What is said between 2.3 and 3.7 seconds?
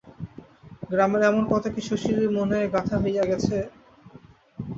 মনে গাথা হইয়া আছে।